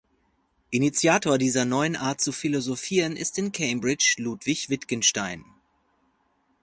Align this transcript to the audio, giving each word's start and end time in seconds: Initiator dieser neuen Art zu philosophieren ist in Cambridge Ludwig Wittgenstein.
Initiator 0.71 1.37
dieser 1.37 1.63
neuen 1.63 1.95
Art 1.95 2.19
zu 2.21 2.31
philosophieren 2.31 3.15
ist 3.15 3.37
in 3.37 3.51
Cambridge 3.51 4.15
Ludwig 4.17 4.67
Wittgenstein. 4.71 5.45